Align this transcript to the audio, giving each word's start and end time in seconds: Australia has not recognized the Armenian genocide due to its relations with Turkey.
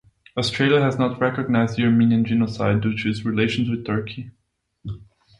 Australia 0.35 0.81
has 0.81 0.97
not 0.97 1.21
recognized 1.21 1.77
the 1.77 1.83
Armenian 1.83 2.25
genocide 2.25 2.81
due 2.81 2.97
to 2.97 3.07
its 3.11 3.23
relations 3.23 3.69
with 3.69 3.85
Turkey. 3.85 4.31